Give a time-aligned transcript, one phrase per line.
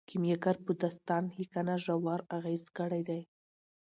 [0.09, 3.21] کیمیاګر په داستان لیکنه ژور اغیز کړی دی.